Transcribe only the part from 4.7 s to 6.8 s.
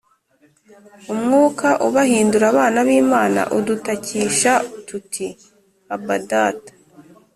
tuti: Aba, Data!